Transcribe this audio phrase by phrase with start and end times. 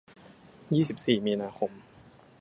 [0.73, 1.71] ยี่สิบสี่ มีนาคม